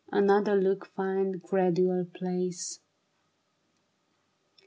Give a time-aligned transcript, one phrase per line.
[0.11, 2.79] Another look find gradual place.